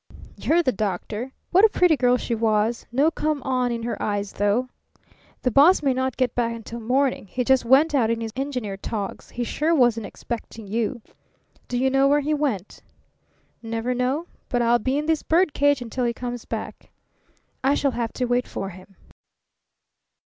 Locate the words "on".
3.43-3.71